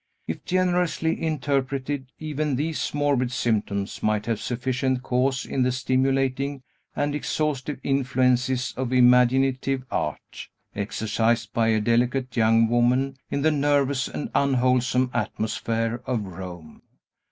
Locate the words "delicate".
11.79-12.35